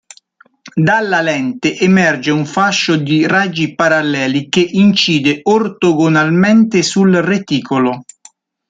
[0.75, 8.03] Dalla lente emerge un fascio di raggi paralleli che incide ortogonalmente sul reticolo.